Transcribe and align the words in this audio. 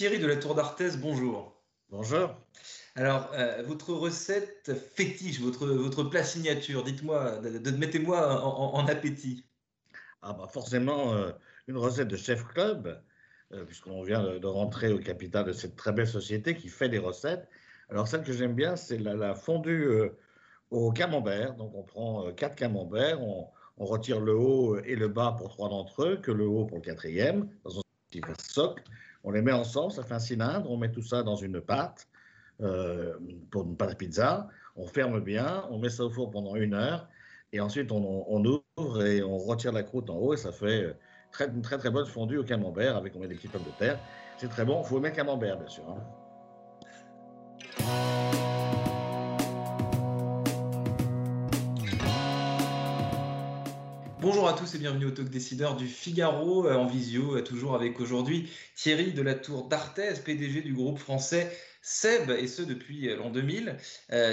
Thierry 0.00 0.18
de 0.18 0.26
la 0.26 0.36
Tour 0.36 0.54
d'Arthez, 0.54 0.96
bonjour. 0.96 1.62
Bonjour. 1.90 2.34
Alors, 2.94 3.30
euh, 3.34 3.62
votre 3.66 3.92
recette 3.92 4.72
fétiche, 4.94 5.42
votre, 5.42 5.66
votre 5.66 6.04
plat 6.04 6.24
signature, 6.24 6.84
dites-moi, 6.84 7.42
mettez-moi 7.76 8.42
en, 8.42 8.86
appétit. 8.86 9.44
Ah 10.22 10.32
bah 10.32 10.48
forcément, 10.50 11.12
euh, 11.12 11.32
une 11.66 11.76
recette 11.76 12.08
de 12.08 12.16
Chef 12.16 12.46
Club, 12.46 12.98
euh, 13.52 13.66
puisqu'on 13.66 14.02
vient 14.02 14.22
de, 14.38 14.46
rentrer 14.46 14.90
au 14.90 14.98
capital 14.98 15.44
de 15.44 15.52
cette 15.52 15.76
très 15.76 15.92
belle 15.92 16.08
société 16.08 16.56
qui 16.56 16.68
fait 16.70 16.88
des 16.88 16.96
recettes. 16.96 17.46
Alors 17.90 18.08
celle 18.08 18.22
que 18.22 18.32
j'aime 18.32 18.54
bien, 18.54 18.76
c'est 18.76 18.96
la, 18.96 19.34
fondue 19.34 19.86
au 20.70 20.92
camembert. 20.92 21.56
Donc 21.56 21.74
on 21.74 21.82
prend 21.82 22.32
quatre 22.32 22.56
camemberts, 22.56 23.20
on, 23.20 23.48
on, 23.76 23.84
retire 23.84 24.18
le 24.20 24.34
haut 24.34 24.78
et 24.78 24.96
le 24.96 25.08
bas 25.08 25.34
pour 25.36 25.50
trois 25.50 25.68
d'entre 25.68 26.04
eux, 26.04 26.16
que 26.16 26.30
le 26.30 26.46
haut 26.46 26.64
pour 26.64 26.78
le 26.78 26.84
quatrième, 26.84 27.50
dans 27.64 27.80
un 27.80 27.82
petit 28.08 28.22
socle. 28.50 28.82
On 29.24 29.30
les 29.30 29.42
met 29.42 29.52
ensemble, 29.52 29.92
ça 29.92 30.02
fait 30.02 30.14
un 30.14 30.18
cylindre, 30.18 30.70
on 30.70 30.76
met 30.76 30.90
tout 30.90 31.02
ça 31.02 31.22
dans 31.22 31.36
une 31.36 31.60
pâte, 31.60 32.08
euh, 32.60 33.14
pour 33.50 33.64
une 33.64 33.76
pâte 33.76 33.90
à 33.90 33.94
pizza, 33.94 34.48
on 34.76 34.86
ferme 34.86 35.20
bien, 35.20 35.64
on 35.70 35.78
met 35.78 35.90
ça 35.90 36.04
au 36.04 36.10
four 36.10 36.30
pendant 36.30 36.56
une 36.56 36.74
heure, 36.74 37.08
et 37.52 37.60
ensuite 37.60 37.92
on, 37.92 38.44
ouvre 38.44 39.04
et 39.04 39.22
on 39.22 39.36
retire 39.36 39.72
la 39.72 39.82
croûte 39.82 40.08
en 40.10 40.16
haut, 40.16 40.34
et 40.34 40.38
ça 40.38 40.52
fait 40.52 40.84
euh, 40.84 40.94
très, 41.32 41.48
une 41.48 41.62
très 41.62 41.78
très 41.78 41.90
bonne 41.90 42.06
fondue 42.06 42.38
au 42.38 42.44
camembert, 42.44 42.96
avec 42.96 43.14
on 43.16 43.20
met 43.20 43.28
des 43.28 43.34
petites 43.34 43.52
pommes 43.52 43.64
de 43.64 43.78
terre. 43.78 43.98
C'est 44.38 44.48
très 44.48 44.64
bon, 44.64 44.82
il 44.82 44.88
faut 44.88 45.00
mettre 45.00 45.16
camembert 45.16 45.58
bien 45.58 45.68
sûr. 45.68 45.84
Hein. 45.88 45.98
Bonjour 54.30 54.48
à 54.48 54.52
tous 54.52 54.76
et 54.76 54.78
bienvenue 54.78 55.06
au 55.06 55.10
Talk 55.10 55.28
Décideur 55.28 55.74
du 55.74 55.88
Figaro 55.88 56.64
euh, 56.64 56.76
en 56.76 56.86
visio, 56.86 57.36
euh, 57.36 57.42
toujours 57.42 57.74
avec 57.74 57.98
aujourd'hui 57.98 58.48
Thierry 58.76 59.12
de 59.12 59.22
la 59.22 59.34
Tour 59.34 59.66
d'Arthez, 59.66 60.12
PDG 60.24 60.62
du 60.62 60.72
groupe 60.72 60.98
français 61.00 61.50
Seb, 61.82 62.30
et 62.30 62.46
ce 62.46 62.62
depuis 62.62 63.08
euh, 63.08 63.16
l'an 63.16 63.30
2000. 63.30 63.76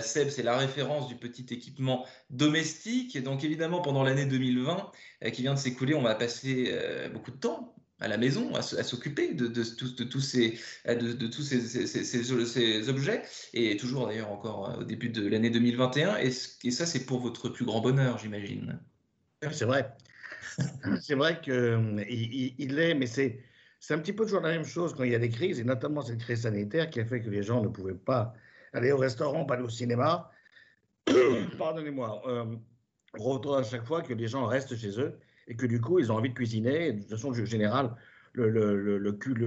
Seb, 0.04 0.30
c'est 0.30 0.44
la 0.44 0.56
référence 0.56 1.08
du 1.08 1.16
petit 1.16 1.48
équipement 1.52 2.06
domestique. 2.30 3.16
Et 3.16 3.22
donc 3.22 3.44
évidemment, 3.44 3.82
pendant 3.82 4.04
l'année 4.04 4.28
2020 4.28 4.92
qui 5.34 5.42
vient 5.42 5.56
de 5.56 5.60
s'écouler, 5.60 5.96
on 5.96 6.04
va 6.04 6.14
passer 6.14 6.72
beaucoup 7.12 7.32
de 7.32 7.38
temps 7.38 7.74
à 8.00 8.08
la 8.08 8.20
maison, 8.20 8.54
à, 8.54 8.62
s'occuper 8.62 9.34
de, 9.34 9.48
tous, 9.48 10.22
ces, 10.22 10.60
objets, 12.90 13.24
et 13.56 13.78
toujours 13.78 14.06
d'ailleurs 14.06 14.32
encore 14.32 14.78
au 14.80 14.84
début 14.84 15.10
de 15.10 15.28
l'année 15.28 15.50
2021. 15.50 16.18
et 16.18 16.30
ça, 16.30 16.86
c'est 16.86 17.08
pour 17.08 17.20
votre 17.20 17.50
plus 17.50 17.66
grand 17.66 17.82
bonheur, 17.82 18.20
j'imagine. 18.20 18.80
C'est 19.52 19.66
vrai. 19.66 19.94
c'est 21.02 21.16
vrai 21.16 21.40
qu'il 21.42 21.54
euh, 21.54 22.04
il 22.10 22.80
est, 22.80 22.96
mais 22.96 23.06
c'est, 23.06 23.40
c'est 23.80 23.94
un 23.94 24.00
petit 24.00 24.14
peu 24.14 24.26
toujours 24.26 24.42
la 24.42 24.50
même 24.50 24.66
chose 24.66 24.96
quand 24.96 25.04
il 25.04 25.12
y 25.12 25.16
a 25.16 25.20
des 25.20 25.30
crises, 25.30 25.60
et 25.60 25.64
notamment 25.64 26.02
cette 26.02 26.20
crise 26.20 26.42
sanitaire 26.42 26.90
qui 26.90 27.00
a 27.00 27.06
fait 27.06 27.22
que 27.22 27.30
les 27.30 27.44
gens 27.44 27.62
ne 27.62 27.68
pouvaient 27.68 27.94
pas 27.94 28.34
aller 28.74 28.92
au 28.92 28.98
restaurant, 28.98 29.46
pas 29.46 29.54
aller 29.56 29.64
au 29.64 29.70
cinéma. 29.70 30.32
Pardonnez-moi. 31.58 32.22
Euh, 32.28 32.56
on 33.20 33.24
retrouve 33.24 33.58
à 33.58 33.64
chaque 33.64 33.86
fois 33.86 34.02
que 34.02 34.14
les 34.14 34.28
gens 34.28 34.46
restent 34.46 34.76
chez 34.76 35.00
eux 35.00 35.20
et 35.48 35.56
que 35.56 35.66
du 35.66 35.80
coup, 35.80 36.00
ils 36.00 36.12
ont 36.12 36.16
envie 36.16 36.30
de 36.30 36.36
cuisiner. 36.36 36.94
de 36.94 37.02
toute 37.02 37.12
façon 37.12 37.34
générale, 37.34 37.96
le, 38.34 38.50
le, 38.50 38.98
le, 38.98 38.98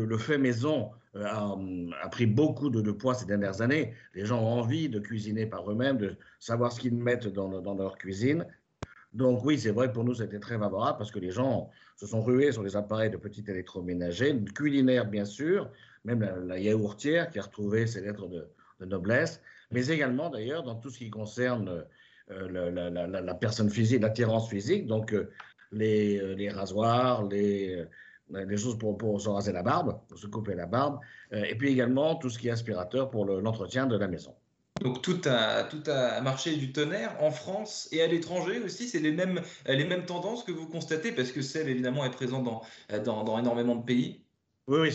le, 0.05 0.19
fait 0.19 0.39
maison 0.39 0.91
euh, 1.17 1.25
a, 2.01 2.09
pris 2.09 2.27
beaucoup 2.27 2.71
de, 2.71 2.91
poids 2.93 3.15
ces 3.15 3.27
dernières 3.27 3.61
années. 3.61 3.95
Les 4.15 4.25
gens 4.25 4.41
ont 4.41 4.61
envie 4.61 4.89
de 4.89 5.01
cuisiner 5.01 5.47
par 5.47 5.71
eux-mêmes, 5.71 5.99
de 5.99 6.17
savoir 6.39 6.73
ce 6.73 6.81
qu'ils 6.81 6.95
mettent 6.95 7.29
dans, 7.29 7.61
dans 7.61 7.75
leur 7.75 7.99
cuisine. 7.99 8.47
Donc 9.13 9.45
oui, 9.45 9.59
c'est 9.59 9.71
vrai 9.71 9.89
que 9.89 9.93
pour 9.95 10.05
nous, 10.05 10.15
c'était 10.15 10.39
très 10.39 10.59
favorable 10.59 10.99
parce 10.99 11.11
que 11.11 11.19
les 11.19 11.31
gens 11.31 11.71
se 11.97 12.07
sont 12.07 12.23
rués 12.23 12.53
sur 12.53 12.63
les 12.63 12.77
appareils 12.77 13.11
de 13.11 13.17
petits 13.17 13.45
électroménagers, 13.47 14.39
culinaires 14.55 15.07
bien 15.07 15.25
sûr, 15.25 15.69
même 16.05 16.21
la, 16.47 16.59
yaourtière 16.59 17.31
qui 17.31 17.39
a 17.39 17.43
retrouvé 17.43 17.87
ses 17.87 18.01
lettres 18.01 18.29
de, 18.29 18.47
noblesse, 18.87 19.43
mais 19.71 19.89
également 19.89 20.31
d'ailleurs 20.31 20.63
dans 20.63 20.75
tout 20.75 20.89
ce 20.89 20.99
qui 20.99 21.11
concerne 21.11 21.85
euh, 22.31 23.21
la, 23.23 23.35
personne 23.35 23.69
physique, 23.69 24.01
l'attirance 24.01 24.49
physique, 24.49 24.87
donc 24.87 25.13
euh, 25.13 25.31
les, 25.73 26.19
euh, 26.19 26.53
rasoirs, 26.55 27.27
les, 27.27 27.87
choses 28.57 28.79
pour, 28.79 29.21
se 29.21 29.29
raser 29.29 29.53
la 29.53 29.63
barbe, 29.63 30.01
pour 30.09 30.19
se 30.19 30.29
couper 30.29 30.55
la 30.55 30.67
barbe, 30.67 31.01
et 31.33 31.55
puis 31.57 31.71
également 31.71 32.15
tout 32.15 32.31
ce 32.31 32.39
qui 32.39 32.49
est 32.49 32.53
aspirateur 32.53 33.11
pour 33.11 33.27
l'entretien 33.27 33.87
de 33.87 33.99
la 33.99 34.09
maison. 34.09 34.35
Donc 34.81 35.03
tout 35.03 35.21
a, 35.27 35.65
tout 35.65 35.83
a 35.91 36.21
marché 36.23 36.57
du 36.57 36.73
tonnerre 36.73 37.15
en 37.23 37.31
France 37.31 37.89
et 37.93 38.01
à 38.01 38.07
l'étranger 38.07 38.61
aussi. 38.61 38.89
C'est 38.89 38.99
les 38.99 39.13
mêmes, 39.13 39.43
les 39.67 39.85
mêmes 39.85 40.07
tendances 40.07 40.43
que 40.43 40.53
vous 40.53 40.67
constatez 40.67 41.13
parce 41.13 41.33
que 41.33 41.43
celle 41.43 41.69
évidemment 41.69 42.05
est 42.05 42.11
présente 42.11 42.45
dans, 42.45 43.25
dans, 43.25 43.39
énormément 43.39 43.77
de 43.77 43.85
pays. 43.85 44.25
Oui, 44.69 44.79
oui 44.81 44.93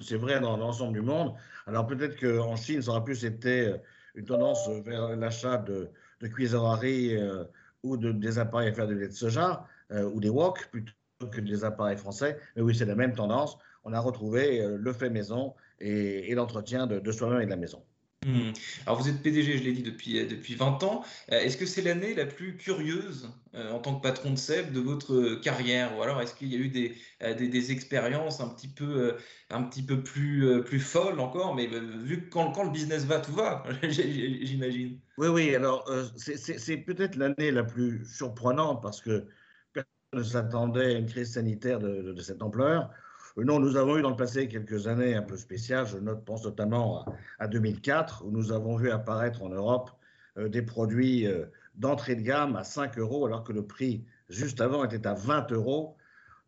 c'est 0.00 0.16
vrai 0.16 0.40
dans 0.40 0.56
l'ensemble 0.56 0.94
du 0.94 1.02
monde. 1.02 1.34
Alors 1.66 1.86
peut-être 1.86 2.18
qu'en 2.18 2.56
Chine, 2.56 2.82
ça 2.82 2.90
aura 2.90 3.04
plus 3.04 3.24
été 3.24 3.66
euh, 3.66 3.76
une 4.16 4.24
tendance 4.24 4.68
vers 4.68 5.14
l'achat 5.14 5.58
de, 5.58 5.88
de 6.20 6.26
cuiseries 6.26 7.16
euh, 7.16 7.44
ou 7.84 7.96
de, 7.96 8.10
des 8.10 8.40
appareils 8.40 8.70
à 8.70 8.72
faire 8.72 8.88
du 8.88 8.98
lait 8.98 9.08
de 9.08 9.12
soja 9.12 9.66
euh, 9.92 10.10
ou 10.10 10.18
des 10.18 10.30
wok 10.30 10.68
plutôt 10.72 10.92
que 11.30 11.40
des 11.40 11.64
appareils 11.64 11.96
français. 11.96 12.38
Mais 12.56 12.62
oui, 12.62 12.74
c'est 12.74 12.86
la 12.86 12.96
même 12.96 13.14
tendance. 13.14 13.56
On 13.84 13.92
a 13.92 14.00
retrouvé 14.00 14.66
le 14.76 14.92
fait 14.92 15.10
maison 15.10 15.54
et, 15.78 16.30
et 16.30 16.34
l'entretien 16.34 16.88
de, 16.88 16.98
de 16.98 17.12
soi-même 17.12 17.40
et 17.40 17.44
de 17.44 17.50
la 17.50 17.56
maison. 17.56 17.84
Mmh. 18.26 18.52
Alors 18.84 19.00
vous 19.00 19.08
êtes 19.08 19.22
PDG, 19.22 19.58
je 19.58 19.62
l'ai 19.62 19.72
dit, 19.72 19.82
depuis, 19.82 20.18
euh, 20.18 20.26
depuis 20.26 20.56
20 20.56 20.82
ans. 20.82 21.04
Euh, 21.30 21.38
est-ce 21.38 21.56
que 21.56 21.66
c'est 21.66 21.82
l'année 21.82 22.14
la 22.14 22.26
plus 22.26 22.56
curieuse 22.56 23.30
euh, 23.54 23.70
en 23.70 23.78
tant 23.78 23.94
que 23.94 24.02
patron 24.02 24.32
de 24.32 24.36
SEB 24.36 24.72
de 24.72 24.80
votre 24.80 25.36
carrière? 25.36 25.96
Ou 25.96 26.02
alors 26.02 26.20
est-ce 26.20 26.34
qu'il 26.34 26.48
y 26.52 26.56
a 26.56 26.58
eu 26.58 26.68
des, 26.68 26.96
des, 27.20 27.72
expériences 27.72 28.40
un 28.40 28.48
petit 28.48 28.66
peu, 28.66 29.16
un 29.50 29.62
petit 29.62 29.84
peu 29.84 30.02
plus, 30.02 30.62
plus 30.64 30.80
folles 30.80 31.20
encore? 31.20 31.54
Mais 31.54 31.68
vu 31.68 32.24
que 32.24 32.30
quand, 32.30 32.50
quand, 32.50 32.64
le 32.64 32.70
business 32.70 33.04
va, 33.04 33.20
tout 33.20 33.32
va, 33.32 33.62
j'imagine. 33.88 34.98
Oui, 35.16 35.28
oui, 35.28 35.54
alors 35.54 35.88
c'est 36.16 36.78
peut-être 36.78 37.14
l'année 37.14 37.52
la 37.52 37.62
plus 37.62 38.04
surprenante 38.04 38.82
parce 38.82 39.00
que 39.00 39.28
personne 39.72 39.88
ne 40.14 40.22
s'attendait 40.24 40.96
à 40.96 40.98
une 40.98 41.06
crise 41.06 41.34
sanitaire 41.34 41.78
de 41.78 42.20
cette 42.20 42.42
ampleur. 42.42 42.90
Euh, 43.38 43.44
non, 43.44 43.60
nous 43.60 43.76
avons 43.76 43.98
eu 43.98 44.02
dans 44.02 44.10
le 44.10 44.16
passé 44.16 44.48
quelques 44.48 44.86
années 44.86 45.14
un 45.14 45.22
peu 45.22 45.36
spéciales. 45.36 45.86
Je 45.86 45.98
note, 45.98 46.24
pense 46.24 46.44
notamment 46.44 47.04
à, 47.38 47.48
2004, 47.48 48.24
où 48.24 48.30
nous 48.30 48.52
avons 48.52 48.76
vu 48.76 48.90
apparaître 48.90 49.42
en 49.42 49.48
Europe 49.48 49.90
euh, 50.36 50.48
des 50.48 50.62
produits 50.62 51.26
euh, 51.26 51.46
d'entrée 51.76 52.16
de 52.16 52.22
gamme 52.22 52.56
à 52.56 52.64
5 52.64 52.98
euros, 52.98 53.26
alors 53.26 53.44
que 53.44 53.52
le 53.52 53.64
prix 53.66 54.04
juste 54.28 54.60
avant 54.60 54.84
était 54.84 55.06
à 55.06 55.14
20 55.14 55.52
euros. 55.52 55.96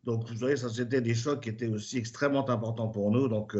Donc, 0.03 0.27
vous 0.27 0.35
voyez, 0.35 0.57
ça 0.57 0.69
c'était 0.69 1.01
des 1.01 1.15
chocs 1.15 1.41
qui 1.41 1.49
étaient 1.49 1.67
aussi 1.67 1.97
extrêmement 1.97 2.49
importants 2.49 2.89
pour 2.89 3.11
nous. 3.11 3.27
Donc, 3.27 3.55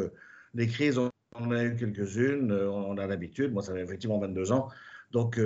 les 0.54 0.66
crises, 0.66 0.98
on 0.98 1.10
en 1.34 1.50
a 1.52 1.64
eu 1.64 1.76
quelques-unes, 1.76 2.52
on 2.52 2.98
a 2.98 3.06
l'habitude. 3.06 3.52
Moi, 3.52 3.62
ça 3.62 3.72
fait 3.72 3.82
effectivement 3.82 4.18
22 4.18 4.50
ans. 4.52 4.68
Donc, 5.12 5.40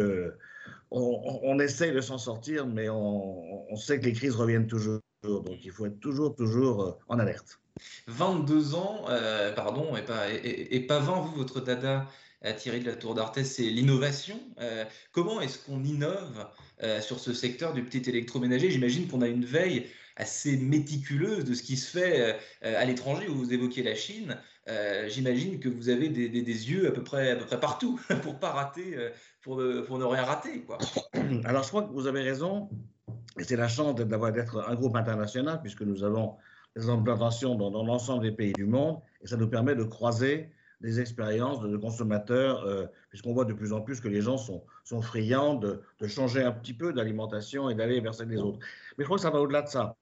on, 0.91 1.59
essaye 1.59 1.93
de 1.93 2.01
s'en 2.01 2.17
sortir, 2.17 2.67
mais 2.67 2.89
on, 2.89 3.77
sait 3.77 4.01
que 4.01 4.07
les 4.07 4.15
crises 4.15 4.37
reviennent 4.37 4.67
toujours. 4.67 5.01
Donc, 5.23 5.65
il 5.65 5.71
faut 5.71 5.85
être 5.87 6.01
toujours, 6.01 6.35
toujours 6.35 6.99
en 7.09 7.19
alerte. 7.19 7.61
22 8.07 8.75
ans, 8.75 9.05
euh, 9.09 9.53
pardon, 9.53 9.97
et 9.97 10.03
pas, 10.03 10.29
et, 10.31 10.81
pas 10.81 10.99
20, 10.99 11.21
vous, 11.21 11.33
votre 11.33 11.61
dada 11.61 12.07
à 12.43 12.53
Thierry 12.53 12.81
de 12.81 12.87
la 12.87 12.95
Tour 12.95 13.15
d'Arthez, 13.15 13.45
c'est 13.45 13.65
l'innovation. 13.65 14.39
Euh, 14.61 14.85
comment 15.13 15.41
est-ce 15.41 15.59
qu'on 15.59 15.83
innove 15.83 16.47
euh, 16.83 17.01
sur 17.01 17.19
ce 17.19 17.33
secteur 17.33 17.73
du 17.73 17.83
petit 17.85 18.09
électroménager? 18.09 18.71
J'imagine 18.71 19.09
qu'on 19.09 19.23
a 19.23 19.29
une 19.29 19.45
veille 19.45 19.87
assez 20.17 20.57
méticuleuse 20.57 21.45
de 21.45 21.53
ce 21.53 21.63
qui 21.63 21.77
se 21.77 21.91
fait 21.91 22.39
à 22.63 22.83
l'étranger, 22.87 23.29
où 23.29 23.35
vous 23.35 23.53
évoquez 23.53 23.83
la 23.83 23.95
Chine. 23.95 24.39
J'imagine 25.09 25.61
que 25.61 25.69
vous 25.69 25.91
avez 25.91 26.09
des, 26.09 26.71
yeux 26.71 26.89
à 26.89 26.91
peu 26.91 27.05
près, 27.05 27.39
partout 27.61 28.01
pour 28.23 29.59
ne 29.59 30.05
rien 30.05 30.23
rater. 30.23 30.65
Alors, 31.45 31.65
je 31.65 31.69
crois 31.69 31.83
que 31.83 31.93
vous 31.93 32.07
avez 32.07 32.23
raison. 32.23 32.71
C'est 33.43 33.57
la 33.57 33.69
chance 33.69 33.95
d'être 33.95 34.65
un 34.67 34.75
groupe 34.75 34.97
international, 34.97 35.61
puisque 35.61 35.83
nous 35.83 36.03
avons 36.03 36.37
des 36.77 36.91
implantations 36.91 37.55
dans, 37.55 37.85
l'ensemble 37.85 38.23
des 38.23 38.33
pays 38.33 38.53
du 38.53 38.67
monde 38.67 39.01
et 39.23 39.27
ça 39.27 39.37
nous 39.37 39.49
permet 39.49 39.75
de 39.75 39.85
croiser 39.85 40.51
des 40.83 41.01
expériences 41.01 41.63
de, 41.63 41.77
consommateurs, 41.78 42.63
euh, 42.65 42.84
puisqu'on 43.09 43.33
voit 43.33 43.47
de 43.47 43.55
plus 43.55 43.73
en 43.73 43.81
plus 43.81 43.99
que 44.01 44.09
les 44.09 44.21
gens 44.21 44.37
sont, 44.37 44.63
sont 44.84 45.01
friands 45.01 45.55
de, 45.55 45.83
changer 46.07 46.43
un 46.43 46.53
petit 46.53 46.75
peu 46.75 46.93
d'alimentation 46.93 47.71
et 47.71 47.75
d'aller 47.75 48.01
vers 48.01 48.15
celle 48.15 48.28
des 48.28 48.37
autres. 48.37 48.59
Mais 48.99 49.05
je 49.05 49.07
crois 49.07 49.17
que 49.17 49.23
ça 49.23 49.31
va 49.31 49.41
au-delà 49.41 49.63
de 49.63 49.69
ça. 49.69 49.97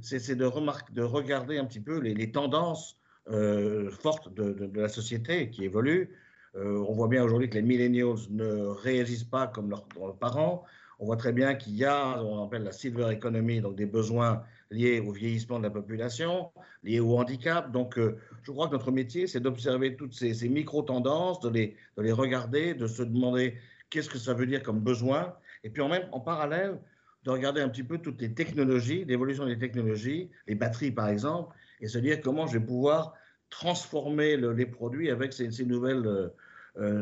C'est 0.00 0.34
de, 0.34 0.92
de 0.92 1.02
regarder 1.02 1.58
un 1.58 1.64
petit 1.64 1.80
peu 1.80 1.98
les, 1.98 2.32
tendances 2.32 2.98
euh, 3.28 3.90
fortes 3.90 4.34
de, 4.34 4.70
la 4.74 4.88
société 4.88 5.48
qui 5.50 5.64
évoluent. 5.64 6.10
Euh, 6.56 6.84
on 6.88 6.92
voit 6.92 7.08
bien 7.08 7.22
aujourd'hui 7.22 7.48
que 7.48 7.54
les 7.54 7.62
millennials 7.62 8.16
ne 8.30 8.66
réagissent 8.66 9.24
pas 9.24 9.46
comme 9.46 9.70
leurs 9.70 9.86
parents. 10.18 10.64
On 10.98 11.06
voit 11.06 11.16
très 11.16 11.32
bien 11.32 11.54
qu'il 11.54 11.76
y 11.76 11.84
a, 11.84 12.20
on 12.22 12.44
appelle 12.44 12.64
la 12.64 12.72
silver 12.72 13.12
economy, 13.12 13.60
donc 13.60 13.76
des 13.76 13.86
besoins 13.86 14.42
liés 14.70 15.00
au 15.00 15.12
vieillissement 15.12 15.58
de 15.58 15.64
la 15.64 15.70
population, 15.70 16.52
liés 16.82 17.00
au 17.00 17.18
handicap. 17.18 17.70
Donc, 17.72 17.98
euh, 17.98 18.16
je 18.42 18.52
crois 18.52 18.68
que 18.68 18.72
notre 18.72 18.92
métier, 18.92 19.26
c'est 19.26 19.40
d'observer 19.40 19.96
toutes 19.96 20.14
ces, 20.14 20.48
micro-tendances, 20.48 21.40
de 21.40 21.50
les, 21.50 21.76
de 21.96 22.02
les 22.02 22.12
regarder, 22.12 22.74
de 22.74 22.86
se 22.86 23.02
demander 23.02 23.54
qu'est-ce 23.90 24.08
que 24.08 24.18
ça 24.18 24.34
veut 24.34 24.46
dire 24.46 24.62
comme 24.62 24.80
besoin, 24.80 25.34
et 25.64 25.70
puis 25.70 25.82
en 25.82 25.88
même, 25.88 26.08
en 26.12 26.20
parallèle, 26.20 26.78
de 27.24 27.30
regarder 27.30 27.60
un 27.60 27.68
petit 27.68 27.82
peu 27.82 27.98
toutes 27.98 28.20
les 28.20 28.32
technologies, 28.32 29.04
l'évolution 29.04 29.44
des 29.44 29.58
technologies, 29.58 30.30
les 30.46 30.54
batteries 30.54 30.92
par 30.92 31.08
exemple, 31.08 31.54
et 31.80 31.88
se 31.88 31.98
dire 31.98 32.20
comment 32.22 32.46
je 32.46 32.58
vais 32.58 32.64
pouvoir 32.64 33.14
transformer 33.50 34.36
les 34.36 34.66
produits 34.66 35.10
avec 35.10 35.32
ces, 35.32 35.50
nouvelles 35.66 36.30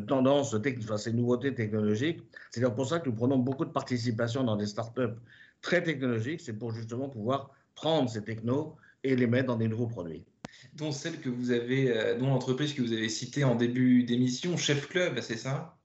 tendances, 0.09 0.55
enfin, 0.55 0.97
ces 0.97 1.13
nouveautés 1.13 1.55
technologiques. 1.55 2.23
C'est 2.51 2.69
pour 2.75 2.87
ça 2.87 2.99
que 2.99 3.09
nous 3.09 3.15
prenons 3.15 3.37
beaucoup 3.37 3.65
de 3.65 3.71
participation 3.71 4.43
dans 4.43 4.57
des 4.57 4.67
startups 4.67 5.15
très 5.61 5.83
technologiques. 5.83 6.41
C'est 6.41 6.55
pour 6.55 6.73
justement 6.73 7.09
pouvoir 7.09 7.51
prendre 7.81 8.11
ces 8.11 8.25
technos 8.25 8.77
et 9.05 9.15
les 9.15 9.27
mettre 9.27 9.47
dans 9.47 9.57
des 9.57 9.69
nouveaux 9.69 9.87
produits. 9.87 10.25
Dont 10.75 10.93
celle 10.93 11.21
que 11.21 11.29
vous 11.29 11.51
avez, 11.53 12.17
dont 12.19 12.29
l'entreprise 12.29 12.75
que 12.75 12.83
vous 12.83 12.93
avez 12.93 13.09
citée 13.09 13.45
en 13.45 13.55
début 13.55 14.03
d'émission, 14.03 14.57
Chef 14.57 14.89
Club, 14.89 15.21
c'est 15.21 15.37
ça? 15.37 15.77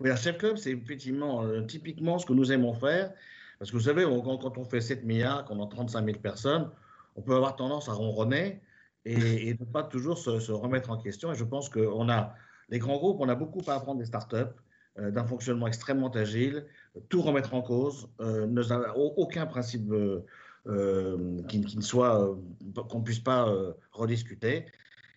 Oui, 0.00 0.10
un 0.10 0.16
Chef 0.16 0.36
Club, 0.38 0.56
c'est 0.56 0.72
effectivement 0.72 1.44
typiquement 1.66 2.18
ce 2.18 2.26
que 2.26 2.34
nous 2.34 2.52
aimons 2.52 2.74
faire. 2.74 3.12
Parce 3.58 3.70
que 3.70 3.76
vous 3.76 3.84
savez, 3.84 4.02
quand, 4.02 4.58
on 4.58 4.64
fait 4.64 4.80
7 4.80 5.04
milliards, 5.04 5.44
qu'on 5.44 5.62
a 5.62 5.66
35 5.66 6.04
000 6.04 6.18
personnes, 6.18 6.70
on 7.16 7.22
peut 7.22 7.34
avoir 7.34 7.56
tendance 7.56 7.88
à 7.88 7.92
ronronner 7.92 8.60
et, 9.04 9.54
ne 9.54 9.64
pas 9.64 9.82
toujours 9.82 10.18
se, 10.18 10.52
remettre 10.52 10.90
en 10.90 10.96
question. 10.96 11.32
Et 11.32 11.36
je 11.36 11.44
pense 11.44 11.68
qu'on 11.68 12.08
a, 12.08 12.34
les 12.68 12.78
grands 12.78 12.96
groupes, 12.96 13.18
on 13.20 13.28
a 13.28 13.34
beaucoup 13.34 13.62
à 13.68 13.74
apprendre 13.74 14.00
des 14.00 14.06
startups, 14.06 14.36
euh, 14.98 15.10
d'un 15.10 15.24
fonctionnement 15.24 15.66
extrêmement 15.66 16.10
agile, 16.10 16.66
tout 17.08 17.22
remettre 17.22 17.54
en 17.54 17.62
cause, 17.62 18.08
euh, 18.20 18.46
aucun 18.96 19.46
principe 19.46 19.88
euh, 20.66 21.42
qui, 21.48 21.58
ne 21.58 21.82
soit, 21.82 22.36
qu'on 22.88 22.98
ne 22.98 23.04
puisse 23.04 23.20
pas 23.20 23.52
rediscuter. 23.92 24.66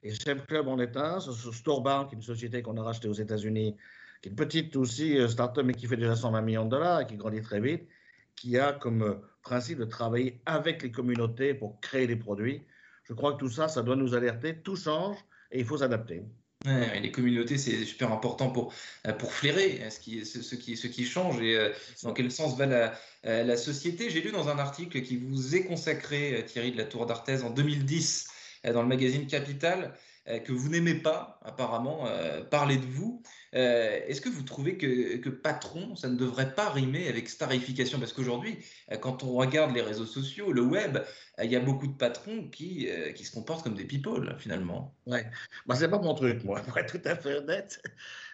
Et 0.03 0.13
Chef 0.13 0.45
Club 0.45 0.67
en 0.67 0.79
est 0.79 0.95
un, 0.97 1.19
Storebank, 1.19 2.13
une 2.13 2.21
société 2.21 2.61
qu'on 2.61 2.77
a 2.77 2.83
rachetée 2.83 3.07
aux 3.07 3.13
États-Unis, 3.13 3.75
qui 4.21 4.29
est 4.29 4.31
une 4.31 4.35
petite 4.35 4.75
aussi 4.75 5.17
startup, 5.29 5.63
mais 5.63 5.73
qui 5.73 5.87
fait 5.87 5.97
déjà 5.97 6.15
120 6.15 6.41
millions 6.41 6.65
de 6.65 6.69
dollars 6.69 7.01
et 7.01 7.07
qui 7.07 7.15
grandit 7.17 7.41
très 7.41 7.59
vite 7.59 7.87
qui 8.35 8.57
a 8.59 8.73
comme 8.73 9.01
euh, 9.01 9.15
principe 9.41 9.79
de 9.79 9.85
travailler 9.85 10.41
avec 10.45 10.83
les 10.83 10.91
communautés 10.91 11.53
pour 11.53 11.79
créer 11.79 12.07
des 12.07 12.15
produits. 12.15 12.63
Je 13.03 13.13
crois 13.13 13.33
que 13.33 13.37
tout 13.37 13.49
ça, 13.49 13.67
ça 13.67 13.81
doit 13.81 13.95
nous 13.95 14.13
alerter. 14.13 14.61
Tout 14.61 14.75
change 14.75 15.17
et 15.51 15.59
il 15.59 15.65
faut 15.65 15.77
s'adapter. 15.77 16.23
Les 16.65 17.11
communautés, 17.11 17.57
c'est 17.57 17.85
super 17.85 18.11
important 18.11 18.49
pour, 18.49 18.73
euh, 19.07 19.13
pour 19.13 19.31
flairer 19.31 19.81
ce 19.89 19.99
qui, 19.99 20.25
ce, 20.25 20.55
qui, 20.55 20.77
ce 20.77 20.87
qui 20.87 21.05
change 21.05 21.41
et 21.41 21.55
euh, 21.55 21.69
dans 22.03 22.13
quel 22.13 22.31
sens 22.31 22.57
va 22.57 22.65
la, 22.65 22.93
la 23.23 23.57
société. 23.57 24.09
J'ai 24.09 24.21
lu 24.21 24.31
dans 24.31 24.49
un 24.49 24.59
article 24.59 25.01
qui 25.01 25.17
vous 25.17 25.55
est 25.55 25.63
consacré, 25.63 26.43
Thierry 26.47 26.71
de 26.71 26.77
la 26.77 26.85
Tour 26.85 27.05
d'Arthez, 27.05 27.43
en 27.43 27.49
2010, 27.49 28.27
dans 28.73 28.81
le 28.81 28.87
magazine 28.87 29.27
Capital, 29.27 29.83
euh, 29.83 29.89
que 30.25 30.51
vous 30.51 30.69
n'aimez 30.69 30.95
pas, 30.95 31.39
apparemment, 31.43 32.07
euh, 32.07 32.43
parler 32.43 32.77
de 32.77 32.85
vous. 32.85 33.21
Euh, 33.53 33.99
est-ce 34.07 34.21
que 34.21 34.29
vous 34.29 34.41
trouvez 34.41 34.75
que, 34.77 35.29
patron, 35.29 35.95
ça 35.95 36.09
ne 36.09 36.15
devrait 36.15 36.55
pas 36.55 36.69
rimer 36.69 37.07
avec 37.07 37.29
starification? 37.29 37.99
Parce 37.99 38.11
qu'aujourd'hui, 38.11 38.57
quand 39.01 39.23
on 39.23 39.33
regarde 39.33 39.73
les 39.75 39.81
réseaux 39.81 40.05
sociaux, 40.05 40.51
le 40.51 40.61
web, 40.61 40.97
il 41.43 41.51
y 41.51 41.55
a 41.55 41.59
beaucoup 41.59 41.87
de 41.87 41.95
patrons 41.95 42.47
qui, 42.49 42.89
qui 43.13 43.23
se 43.23 43.31
comportent 43.31 43.63
comme 43.63 43.75
des 43.75 43.85
people, 43.85 44.35
finalement. 44.39 44.95
Ouais, 45.05 45.25
bah, 45.67 45.75
c'est 45.75 45.89
pas 45.89 45.99
mon 45.99 46.15
truc, 46.15 46.43
moi, 46.43 46.61
pour 46.61 46.73
tout 46.85 47.01
à 47.05 47.15
fait 47.15 47.35
honnête. 47.35 47.81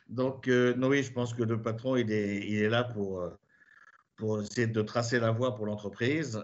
Donc, 0.08 0.48
non, 0.48 0.88
oui, 0.88 1.04
je 1.04 1.12
pense 1.12 1.34
que 1.34 1.44
le 1.44 1.62
patron, 1.62 1.98
il 1.98 2.12
est, 2.12 2.38
il 2.48 2.64
est 2.64 2.70
là 2.70 2.86
pour, 2.86 3.22
pour 4.16 4.42
essayer 4.42 4.68
de 4.68 4.82
tracer 4.82 5.20
la 5.20 5.32
voie 5.32 5.56
pour 5.56 5.66
l'entreprise 5.66 6.42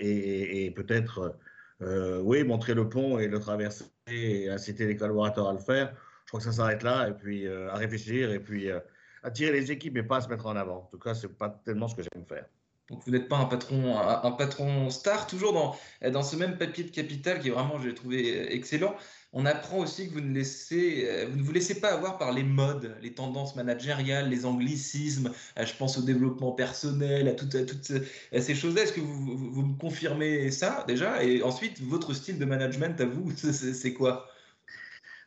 et 0.00 0.72
peut-être 0.74 1.36
euh, 1.82 2.20
oui, 2.22 2.42
montrer 2.44 2.74
le 2.74 2.88
pont 2.88 3.18
et 3.18 3.28
le 3.28 3.38
traverser 3.38 3.84
et 4.06 4.48
inciter 4.48 4.86
les 4.86 4.96
collaborateurs 4.96 5.48
à 5.48 5.52
le 5.52 5.58
faire. 5.58 5.94
Je 6.24 6.30
crois 6.30 6.40
que 6.40 6.44
ça 6.44 6.52
s'arrête 6.52 6.82
là 6.82 7.08
et 7.08 7.12
puis 7.12 7.46
euh, 7.46 7.70
à 7.70 7.76
réfléchir 7.76 8.30
et 8.30 8.40
puis 8.40 8.70
euh, 8.70 8.80
à 9.22 9.30
tirer 9.30 9.52
les 9.52 9.70
équipes 9.70 9.94
mais 9.94 10.02
pas 10.02 10.16
à 10.16 10.20
se 10.22 10.28
mettre 10.28 10.46
en 10.46 10.56
avant. 10.56 10.78
En 10.78 10.88
tout 10.90 10.98
cas, 10.98 11.14
c'est 11.14 11.28
pas 11.28 11.50
tellement 11.64 11.88
ce 11.88 11.94
que 11.94 12.02
j'aime 12.02 12.24
faire. 12.24 12.46
Donc 12.90 13.02
vous 13.04 13.10
n'êtes 13.10 13.28
pas 13.28 13.36
un 13.36 13.46
patron, 13.46 13.98
un, 13.98 14.30
patron 14.32 14.90
star, 14.90 15.26
toujours 15.26 15.52
dans, 15.52 15.76
dans 16.10 16.22
ce 16.22 16.36
même 16.36 16.56
papier 16.56 16.84
de 16.84 16.90
capital 16.90 17.40
qui 17.40 17.48
est 17.48 17.50
vraiment, 17.50 17.80
j'ai 17.80 17.94
trouvé 17.94 18.54
excellent. 18.54 18.94
On 19.32 19.44
apprend 19.44 19.78
aussi 19.80 20.08
que 20.08 20.14
vous 20.14 20.20
ne, 20.20 20.32
laissez, 20.32 21.06
euh, 21.08 21.26
vous 21.28 21.36
ne 21.36 21.42
vous 21.42 21.52
laissez 21.52 21.80
pas 21.80 21.92
avoir 21.92 22.16
par 22.16 22.32
les 22.32 22.44
modes, 22.44 22.96
les 23.02 23.12
tendances 23.12 23.56
managériales, 23.56 24.30
les 24.30 24.46
anglicismes. 24.46 25.32
Euh, 25.58 25.66
je 25.66 25.74
pense 25.74 25.98
au 25.98 26.02
développement 26.02 26.52
personnel, 26.52 27.28
à 27.28 27.32
toutes, 27.32 27.52
ces 27.52 28.54
choses-là. 28.54 28.82
Est-ce 28.82 28.92
que 28.92 29.00
vous, 29.00 29.36
vous, 29.36 29.62
me 29.62 29.76
confirmez 29.76 30.50
ça 30.50 30.84
déjà? 30.88 31.22
Et 31.24 31.42
ensuite, 31.42 31.82
votre 31.82 32.14
style 32.14 32.38
de 32.38 32.44
management 32.44 32.98
à 33.00 33.04
vous, 33.04 33.30
c'est 33.36 33.92
quoi? 33.92 34.26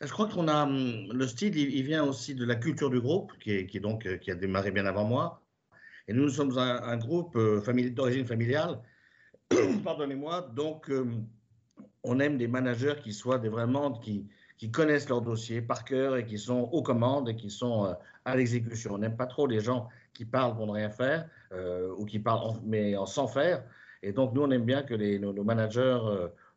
Je 0.02 0.08
crois 0.08 0.28
qu'on 0.28 0.48
a 0.48 0.64
hum, 0.64 1.12
le 1.12 1.28
style, 1.28 1.56
il, 1.58 1.84
vient 1.84 2.04
aussi 2.06 2.34
de 2.34 2.46
la 2.46 2.56
culture 2.56 2.90
du 2.90 3.02
groupe, 3.02 3.34
qui, 3.40 3.52
est, 3.52 3.80
donc 3.80 4.08
qui 4.20 4.32
a 4.32 4.36
démarré 4.36 4.72
bien 4.72 4.86
avant 4.86 5.04
moi. 5.04 5.44
Et 6.10 6.14
nous, 6.14 6.24
nous 6.24 6.30
sommes 6.30 6.58
un, 6.58 6.98
groupe 6.98 7.36
euh, 7.36 7.62
d'origine 7.92 8.26
familiale, 8.26 8.80
pardonnez-moi, 9.84 10.50
donc 10.56 10.90
euh, 10.90 11.06
on 12.04 12.20
aime 12.20 12.36
des 12.36 12.48
managers 12.48 12.96
qui 13.04 13.14
soient 13.14 13.38
vraiment, 13.38 13.92
qui, 13.92 14.28
connaissent 14.74 15.08
leur 15.08 15.22
dossier 15.22 15.62
par 15.62 15.86
cœur 15.86 16.18
et 16.18 16.26
qui 16.26 16.40
sont 16.40 16.62
aux 16.72 16.82
commandes 16.82 17.30
et 17.30 17.36
qui 17.36 17.52
sont 17.52 17.86
euh, 17.86 17.94
à 18.26 18.36
l'exécution. 18.36 18.96
On 18.96 18.98
n'aime 18.98 19.18
pas 19.18 19.28
trop 19.28 19.46
les 19.46 19.60
gens 19.60 19.88
qui 20.16 20.26
parlent 20.26 20.56
pour 20.56 20.66
ne 20.66 20.72
rien 20.72 20.90
faire 20.90 21.30
ou 21.98 22.06
qui 22.06 22.18
parlent 22.20 22.60
mais 22.66 22.96
sans 23.06 23.28
faire. 23.28 23.64
Et 24.02 24.12
donc, 24.12 24.34
nous, 24.34 24.42
on 24.42 24.52
aime 24.52 24.66
bien 24.66 24.82
que 24.82 24.96
nos, 25.18 25.44
managers 25.44 26.00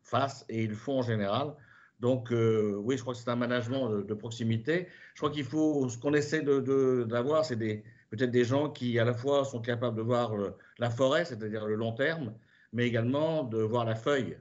fassent 0.01 0.45
et 0.49 0.63
ils 0.63 0.71
le 0.71 0.75
font 0.75 0.99
en 0.99 1.01
général. 1.01 1.53
Donc, 1.99 2.29
oui, 2.31 2.97
je 2.97 3.01
crois 3.01 3.13
que 3.13 3.19
c'est 3.19 3.29
un 3.29 3.37
management 3.37 3.89
de, 3.89 4.13
proximité. 4.13 4.87
Je 5.13 5.21
crois 5.21 5.31
qu'il 5.31 5.45
faut, 5.45 5.87
ce 5.87 5.97
qu'on 5.97 6.13
essaie 6.13 6.41
d'avoir, 6.41 7.41
de, 7.41 7.47
c'est 7.47 7.55
des, 7.55 7.83
peut-être 8.15 8.31
des 8.31 8.43
gens 8.43 8.69
qui 8.69 8.99
à 8.99 9.05
la 9.05 9.13
fois 9.15 9.43
sont 9.43 9.59
capables 9.59 9.97
de 9.97 10.03
voir 10.03 10.33
la 10.77 10.91
forêt, 10.91 11.25
c'est-à-dire 11.25 11.65
le 11.65 11.73
long 11.73 11.93
terme, 11.93 12.35
mais 12.71 12.85
également 12.85 13.43
de 13.43 13.57
voir 13.57 13.85
la 13.85 13.95
feuille. 13.95 14.37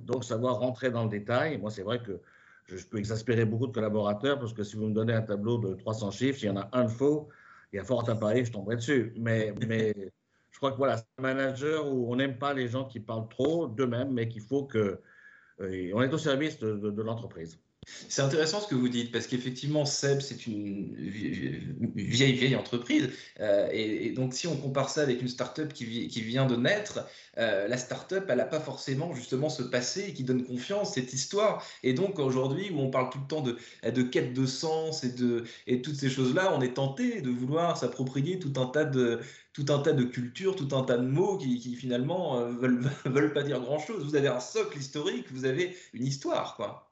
Donc 0.00 0.24
savoir 0.24 0.60
rentrer 0.60 0.90
dans 0.90 1.04
le 1.04 1.10
détail. 1.10 1.58
Moi, 1.58 1.70
c'est 1.70 1.82
vrai 1.82 2.02
que 2.02 2.22
je, 2.64 2.86
peux 2.86 2.96
exaspérer 2.96 3.44
beaucoup 3.44 3.66
de 3.66 3.72
collaborateurs 3.72 4.38
parce 4.38 4.54
que 4.54 4.62
si 4.62 4.76
vous 4.76 4.86
me 4.86 4.94
donnez 4.94 5.12
un 5.12 5.20
tableau 5.20 5.58
de 5.58 5.74
300 5.74 6.10
chiffres, 6.10 6.38
s'il 6.38 6.48
y 6.48 6.50
en 6.50 6.56
a 6.56 6.70
un 6.72 6.84
de 6.84 6.90
faux, 6.90 7.28
il 7.70 7.76
y 7.76 7.78
a 7.78 7.84
fort 7.84 8.08
à 8.08 8.14
parier, 8.14 8.46
je 8.46 8.52
tomberai 8.52 8.76
dessus. 8.76 9.12
Mais, 9.18 9.52
mais 9.66 9.94
je 10.50 10.56
crois 10.56 10.72
que 10.72 10.78
voilà, 10.78 10.96
c'est 10.96 11.06
un 11.18 11.22
manager 11.22 11.86
où 11.86 12.10
on 12.10 12.16
n'aime 12.16 12.38
pas 12.38 12.54
les 12.54 12.66
gens 12.66 12.86
qui 12.86 13.00
parlent 13.00 13.28
trop 13.28 13.66
d'eux-mêmes, 13.66 14.10
mais 14.10 14.26
qu'il 14.26 14.42
faut 14.42 14.64
que 14.64 15.02
euh, 15.60 15.90
on 15.92 16.00
est 16.00 16.14
au 16.14 16.18
service 16.18 16.58
de 16.60 17.02
l'entreprise. 17.02 17.60
C'est 18.08 18.22
intéressant 18.22 18.60
ce 18.60 18.66
que 18.66 18.74
vous 18.74 18.88
dites, 18.88 19.12
parce 19.12 19.26
qu'effectivement, 19.26 19.84
Seb, 19.84 20.20
c'est 20.20 20.46
une 20.46 20.94
vieille, 21.94 22.32
vieille 22.32 22.56
entreprise. 22.56 23.10
Euh, 23.40 23.68
et, 23.72 24.10
donc, 24.10 24.34
si 24.34 24.48
on 24.48 24.56
compare 24.56 24.90
ça 24.90 25.02
avec 25.02 25.22
une 25.22 25.28
start-up 25.28 25.72
qui, 25.72 25.84
vient 25.84 26.46
de 26.46 26.56
naître, 26.56 27.06
euh, 27.38 27.68
la 27.68 27.76
start-up, 27.76 28.26
elle 28.28 28.38
n'a 28.38 28.44
pas 28.44 28.60
forcément 28.60 29.14
justement 29.14 29.48
ce 29.48 29.62
passé 29.62 30.12
qui 30.14 30.24
donne 30.24 30.44
confiance, 30.44 30.94
cette 30.94 31.12
histoire. 31.12 31.64
Et 31.84 31.92
donc, 31.92 32.18
aujourd'hui, 32.18 32.70
où 32.70 32.80
on 32.80 32.90
parle 32.90 33.10
tout 33.10 33.20
le 33.20 33.26
temps 33.26 33.42
de, 33.42 33.56
de 33.88 34.02
quête 34.02 34.34
de 34.34 34.46
sens 34.46 35.04
et, 35.04 35.12
de, 35.12 35.44
et 35.66 35.80
toutes 35.80 35.96
ces 35.96 36.10
choses-là, 36.10 36.52
on 36.56 36.60
est 36.62 36.74
tenté 36.74 37.20
de 37.20 37.30
vouloir 37.30 37.76
s'approprier 37.76 38.38
tout 38.38 38.52
un 38.60 38.66
tas 38.66 38.84
de 38.84 39.20
tout 39.52 39.66
un 39.70 39.78
tas 39.78 39.94
de 39.94 40.04
cultures, 40.04 40.54
tout 40.54 40.68
un 40.76 40.82
tas 40.82 40.98
de 40.98 41.06
mots 41.06 41.38
qui, 41.38 41.58
qui 41.60 41.76
finalement 41.76 42.38
euh, 42.38 42.52
veulent, 42.52 42.90
veulent 43.06 43.32
pas 43.32 43.42
dire 43.42 43.60
grand-chose. 43.60 44.04
Vous 44.04 44.14
avez 44.16 44.28
un 44.28 44.40
socle 44.40 44.78
historique, 44.78 45.26
vous 45.32 45.46
avez 45.46 45.74
une 45.94 46.04
histoire, 46.06 46.56
quoi. 46.56 46.85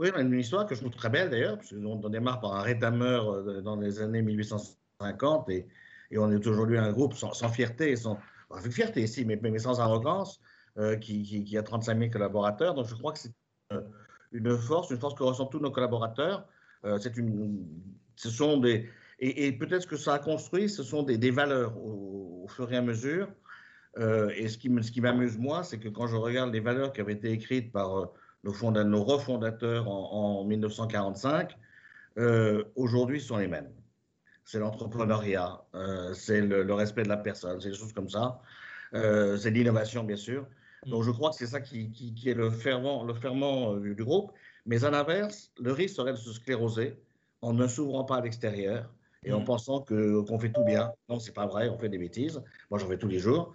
Oui, 0.00 0.08
une 0.16 0.32
histoire 0.32 0.64
que 0.64 0.74
je 0.74 0.80
trouve 0.80 0.94
très 0.94 1.10
belle 1.10 1.28
d'ailleurs, 1.28 1.58
parce 1.58 1.74
qu'on 1.74 2.08
démarre 2.08 2.40
par 2.40 2.54
un 2.54 2.62
rétameur 2.62 3.30
euh, 3.30 3.60
dans 3.60 3.76
les 3.76 4.00
années 4.00 4.22
1850 4.22 5.50
et, 5.50 5.68
on 6.16 6.32
est 6.32 6.46
aujourd'hui 6.46 6.78
un 6.78 6.90
groupe 6.90 7.12
sans, 7.14 7.48
fierté, 7.50 7.94
sans, 7.96 8.18
avec 8.50 8.72
fierté 8.72 9.02
ici, 9.02 9.26
mais, 9.26 9.58
sans 9.58 9.78
arrogance, 9.78 10.40
euh, 10.78 10.96
qui, 10.96 11.54
a 11.56 11.62
35 11.62 11.98
000 11.98 12.10
collaborateurs. 12.10 12.72
Donc 12.72 12.86
je 12.86 12.94
crois 12.94 13.12
que 13.12 13.18
c'est 13.18 13.32
euh, 13.74 13.82
une 14.32 14.56
force, 14.56 14.88
une 14.88 14.98
force 14.98 15.14
que 15.14 15.22
ressentent 15.22 15.52
tous 15.52 15.60
nos 15.60 15.70
collaborateurs. 15.70 16.48
c'est 16.98 17.18
une, 17.18 17.62
ce 18.16 18.30
sont 18.30 18.56
des, 18.56 18.88
et, 19.18 19.52
peut-être 19.52 19.86
que 19.86 19.96
ça 19.96 20.14
a 20.14 20.18
construit, 20.18 20.70
ce 20.70 20.82
sont 20.82 21.02
des, 21.02 21.30
valeurs 21.30 21.76
au, 21.76 22.46
fur 22.48 22.72
et 22.72 22.78
à 22.78 22.82
mesure. 22.82 23.28
et 23.98 24.48
ce 24.48 24.56
qui 24.56 25.00
m'amuse 25.02 25.36
moi, 25.36 25.62
c'est 25.62 25.78
que 25.78 25.90
quand 25.90 26.06
je 26.06 26.16
regarde 26.16 26.52
les 26.54 26.60
valeurs 26.60 26.90
qui 26.94 27.02
avaient 27.02 27.12
été 27.12 27.30
écrites 27.30 27.70
par 27.70 28.10
nos, 28.44 28.84
nos 28.84 29.04
refondateurs 29.04 29.88
en, 29.88 30.44
1945, 30.44 31.56
euh, 32.18 32.64
aujourd'hui 32.76 33.20
sont 33.20 33.36
les 33.36 33.48
mêmes. 33.48 33.70
C'est 34.44 34.58
l'entrepreneuriat, 34.58 35.62
euh, 35.74 36.12
c'est 36.14 36.40
le, 36.40 36.72
respect 36.74 37.04
de 37.04 37.08
la 37.08 37.16
personne, 37.16 37.60
c'est 37.60 37.70
des 37.70 37.74
choses 37.76 37.92
comme 37.92 38.08
ça. 38.08 38.40
Euh, 38.94 39.36
c'est 39.36 39.50
l'innovation, 39.50 40.02
bien 40.02 40.16
sûr. 40.16 40.46
Mm. 40.86 40.90
Donc 40.90 41.02
je 41.04 41.10
crois 41.10 41.30
que 41.30 41.36
c'est 41.36 41.46
ça 41.46 41.60
qui, 41.60 41.92
est 42.26 42.34
le 42.34 42.50
ferment, 42.50 43.04
le 43.04 43.14
ferment 43.14 43.74
du 43.76 43.94
groupe. 43.94 44.32
Mais 44.66 44.84
à 44.84 44.90
l'inverse, 44.90 45.52
le 45.58 45.72
risque 45.72 45.96
serait 45.96 46.12
de 46.12 46.18
se 46.18 46.32
scléroser 46.32 46.98
en 47.42 47.52
ne 47.52 47.66
s'ouvrant 47.66 48.04
pas 48.04 48.16
à 48.16 48.20
l'extérieur 48.20 48.92
et 49.24 49.32
en 49.32 49.40
mm. 49.40 49.44
pensant 49.44 49.80
qu'on 49.80 50.38
fait 50.38 50.52
tout 50.52 50.64
bien. 50.64 50.92
Non, 51.08 51.18
c'est 51.18 51.34
pas 51.34 51.46
vrai, 51.46 51.68
on 51.68 51.78
fait 51.78 51.88
des 51.88 51.98
bêtises. 51.98 52.42
Moi, 52.70 52.80
j'en 52.80 52.88
fais 52.88 52.98
tous 52.98 53.08
les 53.08 53.18
jours. 53.18 53.52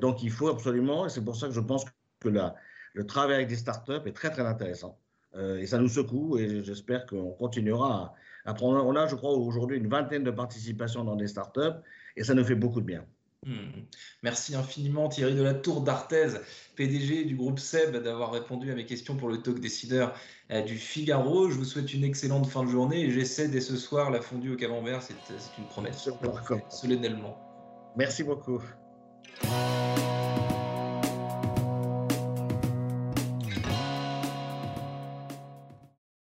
donc 0.00 0.22
il 0.22 0.30
faut 0.30 0.48
absolument, 0.48 1.06
et 1.06 1.08
c'est 1.10 1.24
pour 1.24 1.36
ça 1.36 1.48
que 1.48 1.54
je 1.54 1.60
pense 1.60 1.84
que 2.20 2.28
la, 2.28 2.54
le 2.94 3.06
travail 3.06 3.36
avec 3.36 3.48
des 3.48 3.56
startups 3.56 4.06
est 4.06 4.12
très, 4.12 4.30
très 4.30 4.42
intéressant. 4.42 4.98
Euh, 5.34 5.58
et 5.58 5.66
ça 5.66 5.78
nous 5.78 5.88
secoue 5.88 6.38
et 6.38 6.62
j'espère 6.62 7.06
qu'on 7.06 7.30
continuera 7.30 8.14
à, 8.44 8.54
prendre. 8.54 8.84
On 8.84 8.96
a, 8.96 9.06
je 9.06 9.14
crois, 9.14 9.32
aujourd'hui 9.32 9.78
une 9.78 9.88
vingtaine 9.88 10.24
de 10.24 10.30
participations 10.30 11.04
dans 11.04 11.16
des 11.16 11.26
startups 11.26 11.80
et 12.16 12.24
ça 12.24 12.34
nous 12.34 12.44
fait 12.44 12.54
beaucoup 12.54 12.80
de 12.80 12.86
bien. 12.86 13.04
Hmm. 13.44 13.82
Merci 14.22 14.54
infiniment 14.54 15.08
Thierry 15.08 15.34
de 15.34 15.42
la 15.42 15.54
Tour 15.54 15.80
d'Arthez, 15.80 16.28
PDG 16.76 17.24
du 17.24 17.34
groupe 17.34 17.58
SEB, 17.58 17.96
d'avoir 17.96 18.30
répondu 18.30 18.70
à 18.70 18.76
mes 18.76 18.86
questions 18.86 19.16
pour 19.16 19.28
le 19.28 19.38
talk 19.38 19.58
décideur 19.58 20.14
euh, 20.52 20.62
du 20.62 20.76
Figaro. 20.76 21.50
Je 21.50 21.56
vous 21.56 21.64
souhaite 21.64 21.92
une 21.92 22.04
excellente 22.04 22.46
fin 22.46 22.62
de 22.62 22.68
journée 22.68 23.00
et 23.00 23.10
j'essaie 23.10 23.48
dès 23.48 23.60
ce 23.60 23.76
soir 23.76 24.10
la 24.10 24.20
fondue 24.20 24.52
au 24.52 24.56
camembert, 24.56 25.02
c'est 25.02 25.14
une 25.58 25.64
promesse, 25.64 26.08
solennellement. 26.68 27.36
Merci 27.96 28.22
beaucoup. 28.22 28.62